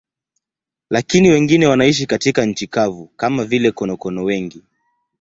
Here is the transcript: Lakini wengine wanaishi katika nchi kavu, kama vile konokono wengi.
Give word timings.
Lakini 0.89 1.29
wengine 1.29 1.67
wanaishi 1.67 2.05
katika 2.05 2.45
nchi 2.45 2.67
kavu, 2.67 3.07
kama 3.07 3.45
vile 3.45 3.71
konokono 3.71 4.23
wengi. 4.23 4.63